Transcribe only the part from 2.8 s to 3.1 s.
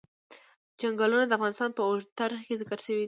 شوی دی.